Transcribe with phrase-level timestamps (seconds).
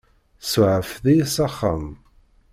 [0.41, 1.85] Tsuɛfeḍ-iyi s axxam.